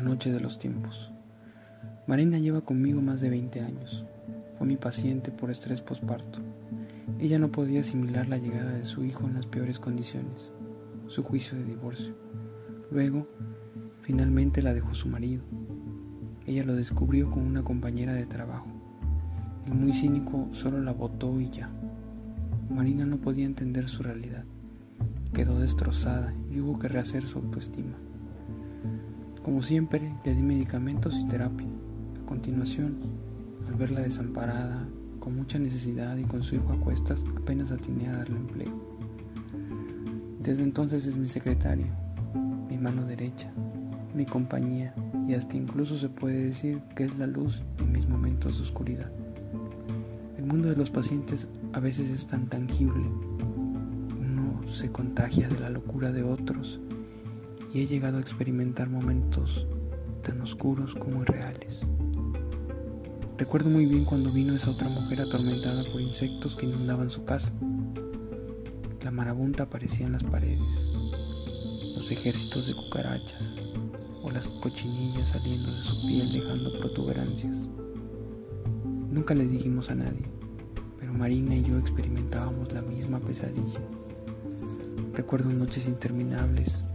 noche 0.00 0.30
de 0.30 0.38
los 0.38 0.60
tiempos. 0.60 1.10
Marina 2.06 2.38
lleva 2.38 2.60
conmigo 2.60 3.02
más 3.02 3.20
de 3.20 3.30
20 3.30 3.60
años. 3.60 4.04
Fue 4.56 4.66
mi 4.66 4.76
paciente 4.76 5.32
por 5.32 5.50
estrés 5.50 5.80
posparto. 5.80 6.38
Ella 7.18 7.40
no 7.40 7.50
podía 7.50 7.80
asimilar 7.80 8.28
la 8.28 8.38
llegada 8.38 8.70
de 8.70 8.84
su 8.84 9.02
hijo 9.04 9.26
en 9.26 9.34
las 9.34 9.46
peores 9.46 9.80
condiciones, 9.80 10.52
su 11.08 11.24
juicio 11.24 11.58
de 11.58 11.64
divorcio. 11.64 12.14
Luego, 12.92 13.26
finalmente 14.02 14.62
la 14.62 14.72
dejó 14.72 14.94
su 14.94 15.08
marido. 15.08 15.42
Ella 16.46 16.62
lo 16.62 16.76
descubrió 16.76 17.28
con 17.28 17.42
una 17.44 17.64
compañera 17.64 18.12
de 18.12 18.26
trabajo. 18.26 18.68
El 19.66 19.74
muy 19.74 19.94
cínico 19.94 20.48
solo 20.52 20.80
la 20.80 20.92
votó 20.92 21.40
y 21.40 21.50
ya. 21.50 21.70
Marina 22.70 23.04
no 23.04 23.16
podía 23.16 23.46
entender 23.46 23.88
su 23.88 24.04
realidad. 24.04 24.44
Quedó 25.34 25.58
destrozada 25.58 26.32
y 26.52 26.60
hubo 26.60 26.78
que 26.78 26.86
rehacer 26.86 27.26
su 27.26 27.38
autoestima. 27.38 27.96
Como 29.44 29.62
siempre, 29.62 30.14
le 30.24 30.34
di 30.34 30.42
medicamentos 30.42 31.14
y 31.14 31.26
terapia. 31.26 31.66
A 32.22 32.26
continuación, 32.26 32.96
al 33.66 33.74
verla 33.74 34.00
desamparada, 34.00 34.86
con 35.18 35.36
mucha 35.36 35.58
necesidad 35.58 36.16
y 36.16 36.24
con 36.24 36.42
su 36.42 36.56
hijo 36.56 36.72
a 36.72 36.80
cuestas, 36.80 37.24
apenas 37.36 37.70
atiné 37.72 38.08
a 38.08 38.18
darle 38.18 38.36
empleo. 38.36 38.72
Desde 40.40 40.62
entonces 40.62 41.06
es 41.06 41.16
mi 41.16 41.28
secretaria, 41.28 41.86
mi 42.68 42.76
mano 42.76 43.04
derecha, 43.04 43.52
mi 44.14 44.26
compañía 44.26 44.94
y 45.28 45.34
hasta 45.34 45.56
incluso 45.56 45.96
se 45.96 46.08
puede 46.08 46.44
decir 46.46 46.80
que 46.96 47.04
es 47.04 47.16
la 47.18 47.26
luz 47.26 47.62
en 47.78 47.92
mis 47.92 48.08
momentos 48.08 48.56
de 48.56 48.62
oscuridad. 48.62 49.10
El 50.36 50.44
mundo 50.44 50.68
de 50.68 50.76
los 50.76 50.90
pacientes 50.90 51.46
a 51.72 51.80
veces 51.80 52.10
es 52.10 52.26
tan 52.26 52.46
tangible. 52.46 53.06
Uno 54.20 54.66
se 54.66 54.90
contagia 54.90 55.48
de 55.48 55.60
la 55.60 55.70
locura 55.70 56.10
de 56.10 56.24
otros 56.24 56.80
y 57.72 57.80
he 57.80 57.86
llegado 57.86 58.18
a 58.18 58.20
experimentar 58.20 58.88
momentos 58.90 59.66
tan 60.22 60.40
oscuros 60.40 60.94
como 60.94 61.22
irreales. 61.22 61.80
Recuerdo 63.38 63.70
muy 63.70 63.86
bien 63.86 64.04
cuando 64.04 64.32
vino 64.32 64.54
esa 64.54 64.70
otra 64.70 64.88
mujer 64.88 65.20
atormentada 65.20 65.82
por 65.90 66.00
insectos 66.00 66.54
que 66.54 66.66
inundaban 66.66 67.10
su 67.10 67.24
casa. 67.24 67.52
La 69.02 69.10
marabunta 69.10 69.64
aparecía 69.64 70.06
en 70.06 70.12
las 70.12 70.22
paredes, 70.22 70.60
los 71.96 72.10
ejércitos 72.10 72.68
de 72.68 72.74
cucarachas 72.74 73.42
o 74.22 74.30
las 74.30 74.46
cochinillas 74.46 75.28
saliendo 75.28 75.74
de 75.74 75.82
su 75.82 76.00
piel 76.06 76.32
dejando 76.32 76.78
protuberancias. 76.78 77.68
Nunca 79.10 79.34
le 79.34 79.46
dijimos 79.46 79.90
a 79.90 79.96
nadie, 79.96 80.28
pero 81.00 81.12
Marina 81.12 81.54
y 81.54 81.64
yo 81.64 81.76
experimentábamos 81.76 82.72
la 82.72 82.82
misma 82.82 83.18
pesadilla. 83.18 83.80
Recuerdo 85.14 85.50
noches 85.50 85.88
interminables 85.88 86.91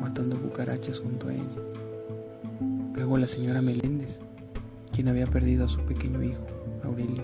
matando 0.00 0.36
cucarachas 0.36 1.00
junto 1.00 1.28
a 1.28 1.32
ella. 1.32 2.94
Luego 2.94 3.18
la 3.18 3.28
señora 3.28 3.62
Meléndez 3.62 4.18
quien 4.98 5.06
había 5.06 5.28
perdido 5.28 5.64
a 5.64 5.68
su 5.68 5.80
pequeño 5.82 6.24
hijo, 6.24 6.44
Aurelio, 6.82 7.22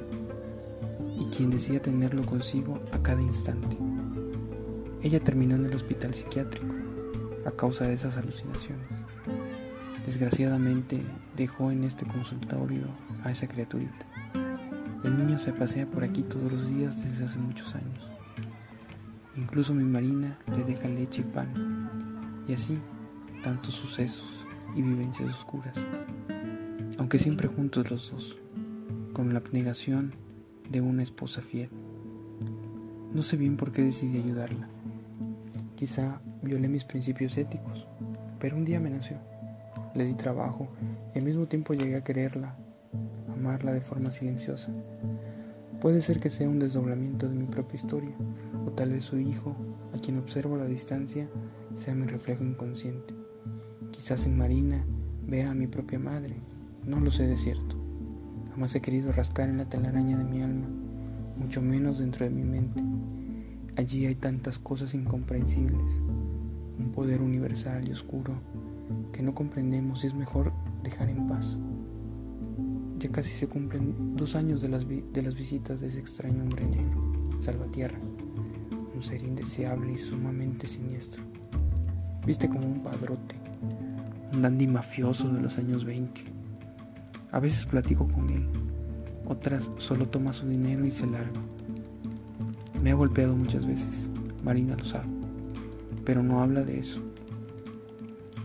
y 1.19 1.25
quien 1.35 1.51
decía 1.51 1.83
tenerlo 1.83 2.25
consigo 2.25 2.81
a 2.93 3.03
cada 3.03 3.21
instante. 3.21 3.77
Ella 5.03 5.19
terminó 5.19 5.57
en 5.57 5.67
el 5.67 5.75
hospital 5.75 6.15
psiquiátrico 6.15 6.73
a 7.45 7.51
causa 7.51 7.89
de 7.89 7.95
esas 7.95 8.17
alucinaciones. 8.17 8.87
Desgraciadamente 10.07 11.03
dejó 11.37 11.73
en 11.73 11.83
este 11.83 12.07
consultorio 12.07 12.85
a 13.25 13.33
esa 13.33 13.49
criaturita. 13.49 14.07
El 15.03 15.17
niño 15.17 15.41
se 15.41 15.53
pasea 15.53 15.87
por 15.87 16.05
aquí 16.05 16.23
todos 16.23 16.53
los 16.53 16.69
días 16.69 17.03
desde 17.03 17.25
hace 17.25 17.39
muchos 17.39 17.75
años. 17.75 18.09
Incluso 19.37 19.75
mi 19.75 19.83
Marina 19.83 20.39
le 20.57 20.63
deja 20.63 20.87
leche 20.87 21.23
y 21.23 21.25
pan. 21.25 21.84
Y 22.47 22.55
así, 22.55 22.79
tantos 23.43 23.75
sucesos 23.75 24.45
y 24.75 24.83
vivencias 24.83 25.31
oscuras 25.31 25.79
aunque 26.99 27.19
siempre 27.19 27.49
juntos 27.49 27.91
los 27.91 28.11
dos, 28.11 28.39
con 29.13 29.33
la 29.33 29.41
abnegación 29.41 30.15
de 30.71 30.81
una 30.81 31.03
esposa 31.03 31.43
fiel. 31.43 31.71
No 33.13 33.23
sé 33.23 33.37
bien 33.37 33.57
por 33.57 33.73
qué 33.73 33.83
decidí 33.83 34.19
ayudarla. 34.19 34.69
Quizá 35.77 36.21
violé 36.43 36.69
mis 36.69 36.85
principios 36.85 37.37
éticos, 37.37 37.87
pero 38.39 38.57
un 38.57 38.65
día 38.65 38.81
me 38.81 38.91
nació. 38.91 39.19
Le 39.95 40.05
di 40.05 40.15
trabajo 40.15 40.69
y 41.15 41.19
al 41.19 41.25
mismo 41.25 41.47
tiempo 41.47 41.75
llegué 41.75 41.97
a 41.97 42.05
quererla, 42.05 42.57
amarla 43.33 43.73
de 43.73 43.81
forma 43.81 44.11
silenciosa. 44.11 44.71
Puede 45.81 46.01
ser 46.01 46.21
que 46.21 46.31
sea 46.31 46.49
un 46.49 46.59
desdoblamiento 46.59 47.29
de 47.29 47.35
mi 47.35 47.47
propia 47.47 47.77
historia, 47.77 48.15
tal 48.75 48.91
vez 48.91 49.05
su 49.05 49.19
hijo, 49.19 49.57
a 49.95 49.99
quien 49.99 50.19
observo 50.19 50.57
a 50.57 50.59
la 50.59 50.67
distancia, 50.67 51.29
sea 51.75 51.95
mi 51.95 52.07
reflejo 52.07 52.45
inconsciente. 52.45 53.15
Quizás 53.91 54.27
en 54.27 54.37
Marina 54.37 54.85
vea 55.27 55.51
a 55.51 55.55
mi 55.55 55.67
propia 55.67 55.99
madre 55.99 56.37
no 56.87 57.01
lo 57.01 57.11
sé 57.11 57.27
de 57.27 57.37
cierto. 57.39 57.77
Jamás 58.51 58.75
he 58.75 58.83
querido 58.83 59.11
rascar 59.11 59.49
en 59.49 59.57
la 59.57 59.69
telaraña 59.69 60.19
de 60.19 60.25
mi 60.25 60.43
alma, 60.43 60.67
mucho 61.37 61.63
menos 61.63 61.99
dentro 61.99 62.27
de 62.27 62.31
mi 62.31 62.45
mente. 62.45 62.83
Allí 63.77 64.05
hay 64.05 64.15
tantas 64.15 64.59
cosas 64.59 64.93
incomprensibles, 64.93 66.03
un 66.79 66.93
poder 66.93 67.23
universal 67.23 67.89
y 67.89 67.93
oscuro 67.93 68.35
que 69.13 69.23
no 69.23 69.35
comprendemos 69.35 70.05
y 70.05 70.09
es 70.09 70.15
mejor 70.15 70.53
dejar 70.83 71.09
en 71.09 71.27
paz. 71.27 71.57
Ya 72.99 73.11
casi 73.11 73.35
se 73.35 73.49
cumplen 73.49 74.15
dos 74.15 74.37
años 74.37 74.61
de 74.61 74.69
las, 74.69 74.87
de 74.87 75.23
las 75.23 75.35
visitas 75.35 75.81
de 75.81 75.89
ese 75.89 76.01
extraño 76.01 76.43
hombre 76.43 76.67
negro, 76.67 77.01
Salvatierra, 77.41 77.99
ser 79.05 79.23
indeseable 79.23 79.93
y 79.93 79.99
sumamente 79.99 80.67
siniestro. 80.67 81.23
Viste 82.27 82.49
como 82.49 82.67
un 82.67 82.83
padrote, 82.83 83.37
un 84.33 84.43
dandy 84.43 84.67
mafioso 84.67 85.29
de 85.29 85.41
los 85.41 85.59
años 85.59 85.85
20 85.85 86.35
a 87.35 87.41
veces 87.41 87.67
platico 87.67 88.07
con 88.07 88.31
él, 88.31 88.47
otras 89.27 89.69
solo 89.79 90.07
toma 90.07 90.33
su 90.33 90.47
dinero 90.47 90.87
y 90.87 90.93
se 90.93 91.05
larga. 91.05 91.41
Me 92.81 92.93
ha 92.93 92.95
golpeado 92.95 93.35
muchas 93.35 93.67
veces, 93.67 93.89
Marina 94.45 94.77
lo 94.77 94.85
sabe, 94.85 95.09
pero 96.05 96.23
no 96.23 96.41
habla 96.41 96.63
de 96.63 96.79
eso. 96.79 97.01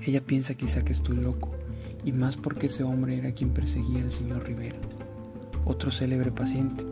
Ella 0.03 0.21
piensa 0.21 0.55
quizá 0.55 0.83
que 0.83 0.93
estoy 0.93 1.17
loco, 1.17 1.51
y 2.03 2.13
más 2.13 2.35
porque 2.35 2.65
ese 2.65 2.81
hombre 2.81 3.19
era 3.19 3.31
quien 3.31 3.51
perseguía 3.51 4.01
al 4.01 4.11
señor 4.11 4.47
Rivera, 4.47 4.79
otro 5.65 5.91
célebre 5.91 6.31
paciente, 6.31 6.83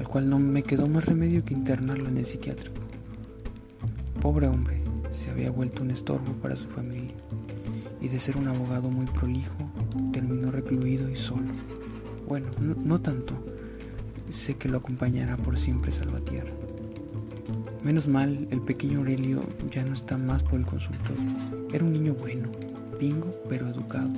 al 0.00 0.08
cual 0.08 0.30
no 0.30 0.38
me 0.38 0.62
quedó 0.62 0.86
más 0.86 1.04
remedio 1.04 1.44
que 1.44 1.52
internarlo 1.52 2.08
en 2.08 2.16
el 2.16 2.24
psiquiátrico. 2.24 2.80
Pobre 4.22 4.48
hombre, 4.48 4.80
se 5.12 5.30
había 5.30 5.50
vuelto 5.50 5.82
un 5.82 5.90
estorbo 5.90 6.32
para 6.40 6.56
su 6.56 6.66
familia 6.68 7.14
y 8.00 8.08
de 8.08 8.18
ser 8.18 8.38
un 8.38 8.48
abogado 8.48 8.88
muy 8.88 9.04
prolijo, 9.04 9.58
terminó 10.10 10.50
recluido 10.50 11.10
y 11.10 11.16
solo. 11.16 11.52
Bueno, 12.26 12.46
no, 12.82 12.98
tanto. 12.98 13.34
Sé 14.30 14.54
que 14.54 14.70
lo 14.70 14.78
acompañará 14.78 15.36
por 15.36 15.58
siempre 15.58 15.92
Salvatierra. 15.92 16.52
Menos 17.84 18.08
mal, 18.08 18.48
el 18.50 18.62
pequeño 18.62 19.00
Aurelio 19.00 19.44
ya 19.70 19.84
no 19.84 19.92
está 19.92 20.16
más 20.16 20.42
por 20.42 20.60
el 20.60 20.66
consultorio. 20.66 21.68
Era 21.74 21.84
un 21.84 21.92
niño 21.92 22.14
bueno, 22.14 22.48
pingo, 22.98 23.30
pero 23.50 23.68
educado. 23.68 24.10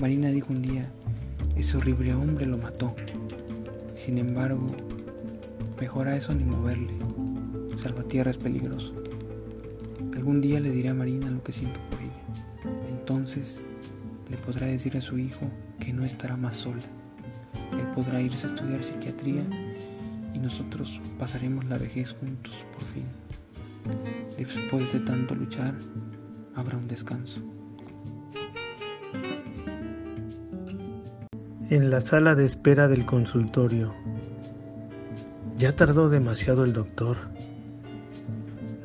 Marina 0.00 0.28
dijo 0.28 0.52
un 0.52 0.62
día, 0.62 0.92
ese 1.56 1.76
horrible 1.78 2.14
hombre 2.14 2.46
lo 2.46 2.58
mató. 2.58 2.94
Sin 3.98 4.16
embargo, 4.16 4.64
mejor 5.80 6.08
a 6.08 6.16
eso 6.16 6.32
ni 6.32 6.44
moverle. 6.44 6.92
Salvatierra 7.82 8.30
es 8.30 8.38
peligroso. 8.38 8.94
Algún 10.16 10.40
día 10.40 10.60
le 10.60 10.70
diré 10.70 10.90
a 10.90 10.94
Marina 10.94 11.30
lo 11.30 11.42
que 11.42 11.52
siento 11.52 11.80
por 11.90 12.00
ella. 12.00 12.78
Entonces 12.88 13.60
le 14.30 14.36
podrá 14.36 14.66
decir 14.66 14.96
a 14.96 15.00
su 15.00 15.18
hijo 15.18 15.50
que 15.80 15.92
no 15.92 16.04
estará 16.04 16.36
más 16.36 16.56
sola. 16.56 16.82
Él 17.72 17.86
podrá 17.94 18.20
irse 18.20 18.46
a 18.46 18.50
estudiar 18.50 18.82
psiquiatría 18.82 19.44
y 20.32 20.38
nosotros 20.38 21.00
pasaremos 21.18 21.64
la 21.64 21.76
vejez 21.76 22.12
juntos 22.12 22.54
por 22.72 22.82
fin. 22.82 23.04
Después 24.38 24.92
de 24.92 25.00
tanto 25.00 25.34
luchar, 25.34 25.74
habrá 26.54 26.78
un 26.78 26.86
descanso. 26.86 27.42
En 31.70 31.90
la 31.90 32.00
sala 32.00 32.34
de 32.34 32.46
espera 32.46 32.88
del 32.88 33.04
consultorio. 33.04 33.92
Ya 35.58 35.76
tardó 35.76 36.08
demasiado 36.08 36.64
el 36.64 36.72
doctor. 36.72 37.18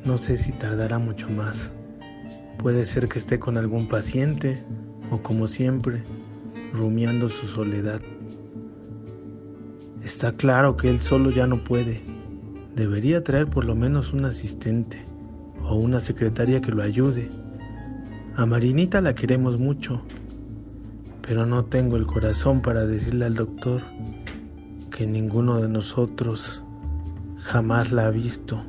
No 0.04 0.18
sé 0.18 0.36
si 0.36 0.52
tardará 0.52 0.98
mucho 0.98 1.30
más. 1.30 1.70
Puede 2.58 2.84
ser 2.84 3.08
que 3.08 3.18
esté 3.18 3.38
con 3.38 3.56
algún 3.56 3.88
paciente 3.88 4.62
o 5.10 5.22
como 5.22 5.48
siempre, 5.48 6.02
rumiando 6.74 7.30
su 7.30 7.46
soledad. 7.46 8.02
Está 10.04 10.32
claro 10.32 10.76
que 10.76 10.90
él 10.90 11.00
solo 11.00 11.30
ya 11.30 11.46
no 11.46 11.64
puede. 11.64 12.02
Debería 12.76 13.24
traer 13.24 13.46
por 13.46 13.64
lo 13.64 13.74
menos 13.74 14.12
un 14.12 14.26
asistente 14.26 15.02
o 15.62 15.76
una 15.76 16.00
secretaria 16.00 16.60
que 16.60 16.70
lo 16.70 16.82
ayude. 16.82 17.30
A 18.36 18.44
Marinita 18.44 19.00
la 19.00 19.14
queremos 19.14 19.58
mucho, 19.58 20.02
pero 21.26 21.46
no 21.46 21.64
tengo 21.64 21.96
el 21.96 22.06
corazón 22.06 22.60
para 22.60 22.86
decirle 22.86 23.24
al 23.24 23.34
doctor 23.34 23.82
que 24.90 25.06
ninguno 25.06 25.60
de 25.60 25.68
nosotros 25.68 26.62
jamás 27.42 27.92
la 27.92 28.06
ha 28.06 28.10
visto. 28.10 28.62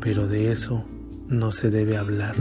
Pero 0.00 0.26
de 0.26 0.50
eso 0.50 0.84
no 1.28 1.52
se 1.52 1.70
debe 1.70 1.98
hablar. 1.98 2.34